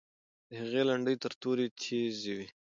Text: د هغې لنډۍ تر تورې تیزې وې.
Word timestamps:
د 0.49 0.49
هغې 0.61 0.81
لنډۍ 0.89 1.15
تر 1.23 1.31
تورې 1.41 1.65
تیزې 1.81 2.31
وې. 2.37 2.47